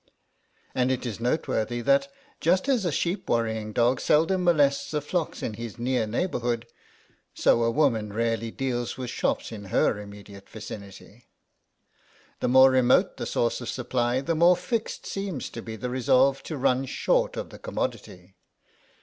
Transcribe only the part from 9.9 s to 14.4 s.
immediate vicinity. The more remote the source of supply the